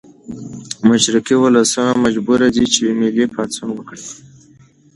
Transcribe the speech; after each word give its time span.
مشرقي 0.89 1.35
ولسونه 1.41 1.91
مجبوري 2.05 2.47
دي 2.55 2.65
چې 2.73 2.81
ملي 2.99 3.25
پاڅون 3.33 3.69
وکړي. 3.73 4.03